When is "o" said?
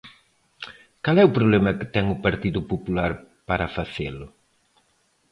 1.27-1.35, 2.15-2.21